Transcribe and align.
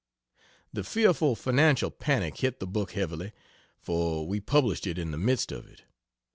The 0.73 0.83
fearful 0.83 1.35
financial 1.35 1.91
panic 1.91 2.37
hit 2.37 2.59
the 2.59 2.65
book 2.65 2.93
heavily, 2.93 3.33
for 3.77 4.25
we 4.27 4.39
published 4.39 4.87
it 4.87 4.97
in 4.97 5.11
the 5.11 5.17
midst 5.19 5.51
of 5.51 5.67
it. 5.67 5.83